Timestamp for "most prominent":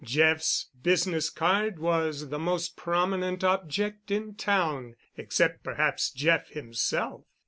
2.39-3.43